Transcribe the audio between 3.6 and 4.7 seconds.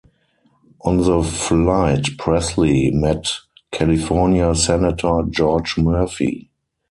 California